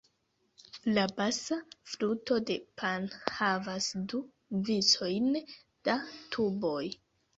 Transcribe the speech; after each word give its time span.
La 0.93 1.01
basa 1.17 1.57
fluto 1.91 2.39
de 2.51 2.55
Pan 2.83 3.05
havas 3.35 3.91
du 4.15 4.23
vicojn 4.71 5.29
da 5.91 5.99
tuboj. 6.35 6.85